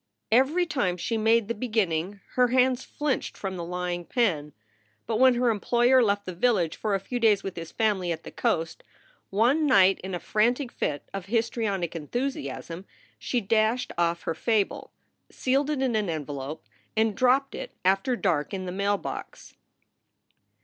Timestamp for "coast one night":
8.31-9.99